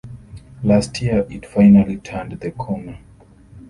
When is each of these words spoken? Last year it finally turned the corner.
Last 0.63 0.99
year 1.03 1.27
it 1.29 1.45
finally 1.45 1.97
turned 1.97 2.31
the 2.31 2.49
corner. 2.49 2.97